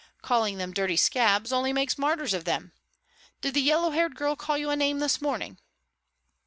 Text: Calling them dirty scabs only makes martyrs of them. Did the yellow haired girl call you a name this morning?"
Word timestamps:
Calling 0.23 0.57
them 0.57 0.73
dirty 0.73 0.97
scabs 0.97 1.53
only 1.53 1.71
makes 1.71 1.95
martyrs 1.95 2.33
of 2.33 2.43
them. 2.43 2.71
Did 3.41 3.53
the 3.53 3.61
yellow 3.61 3.91
haired 3.91 4.15
girl 4.15 4.35
call 4.35 4.57
you 4.57 4.71
a 4.71 4.75
name 4.75 4.97
this 4.97 5.21
morning?" 5.21 5.59